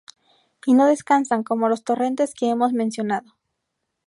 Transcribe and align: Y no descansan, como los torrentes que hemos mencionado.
Y 0.65 0.73
no 0.73 0.87
descansan, 0.87 1.43
como 1.43 1.69
los 1.69 1.83
torrentes 1.83 2.33
que 2.33 2.49
hemos 2.49 2.73
mencionado. 2.73 3.37